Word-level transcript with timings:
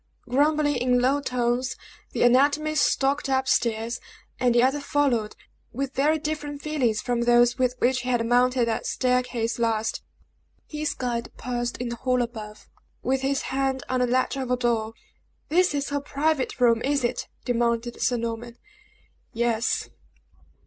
Grumbling, 0.27 0.77
in 0.77 0.99
low 0.99 1.21
tones, 1.21 1.75
the 2.11 2.23
anatomy 2.23 2.73
stalked 2.73 3.29
up 3.29 3.47
stairs; 3.47 3.99
and 4.39 4.55
the 4.55 4.63
other 4.63 4.79
followed, 4.79 5.35
with 5.73 5.93
very 5.93 6.17
different 6.17 6.59
feelings 6.63 6.99
from 7.03 7.21
those 7.21 7.59
with 7.59 7.75
which 7.77 8.01
he 8.01 8.09
had 8.09 8.25
mounted 8.25 8.67
that 8.67 8.87
staircase 8.87 9.59
last. 9.59 10.01
His 10.65 10.95
guide 10.95 11.31
paused 11.37 11.77
in 11.79 11.89
the 11.89 11.97
hall 11.97 12.23
above, 12.23 12.67
with 13.03 13.21
his 13.21 13.43
hand 13.53 13.83
on 13.89 13.99
the 13.99 14.07
latch 14.07 14.35
of 14.37 14.49
a 14.49 14.57
door. 14.57 14.95
"This 15.49 15.75
is 15.75 15.89
her 15.89 16.01
private 16.01 16.59
room, 16.59 16.81
is 16.81 17.03
it!" 17.03 17.27
demanded 17.45 18.01
Sir 18.01 18.17
Norman. 18.17 18.57
"Yes." 19.33 19.87